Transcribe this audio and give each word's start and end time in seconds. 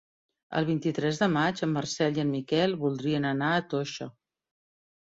El 0.61 0.67
vint-i-tres 0.69 1.19
de 1.25 1.27
maig 1.35 1.61
en 1.67 1.71
Marcel 1.75 2.19
i 2.21 2.27
en 2.27 2.35
Miquel 2.39 2.75
voldrien 2.87 3.33
anar 3.35 3.55
a 3.61 3.65
Toixa. 3.77 4.15